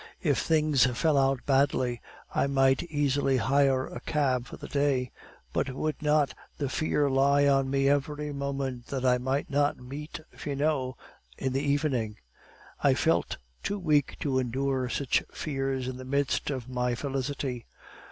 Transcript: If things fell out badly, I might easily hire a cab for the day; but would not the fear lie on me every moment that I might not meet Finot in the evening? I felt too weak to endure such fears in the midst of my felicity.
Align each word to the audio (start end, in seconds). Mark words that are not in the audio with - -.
If 0.23 0.39
things 0.39 0.87
fell 0.97 1.15
out 1.15 1.45
badly, 1.45 2.01
I 2.33 2.47
might 2.47 2.81
easily 2.85 3.37
hire 3.37 3.85
a 3.85 3.99
cab 3.99 4.47
for 4.47 4.57
the 4.57 4.67
day; 4.67 5.11
but 5.53 5.69
would 5.69 6.01
not 6.01 6.33
the 6.57 6.69
fear 6.69 7.07
lie 7.07 7.45
on 7.45 7.69
me 7.69 7.87
every 7.87 8.33
moment 8.33 8.87
that 8.87 9.05
I 9.05 9.19
might 9.19 9.51
not 9.51 9.77
meet 9.77 10.19
Finot 10.31 10.95
in 11.37 11.53
the 11.53 11.61
evening? 11.61 12.15
I 12.83 12.95
felt 12.95 13.37
too 13.61 13.77
weak 13.77 14.17
to 14.21 14.39
endure 14.39 14.89
such 14.89 15.21
fears 15.31 15.87
in 15.87 15.97
the 15.97 16.03
midst 16.05 16.49
of 16.49 16.67
my 16.67 16.95
felicity. 16.95 17.67